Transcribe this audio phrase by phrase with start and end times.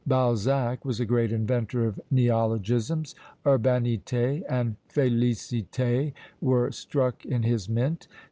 [0.07, 3.13] Balzac was a great inventor of neologisms.
[3.45, 8.07] Urbanité and féliciter were struck in his mint.